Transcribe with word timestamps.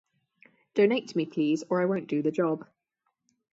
Donate 0.73 1.07
to 1.09 1.15
me 1.15 1.27
please 1.27 1.63
or 1.69 1.79
I 1.79 1.85
won't 1.85 2.07
do 2.07 2.23
the 2.23 2.31
job. 2.31 2.67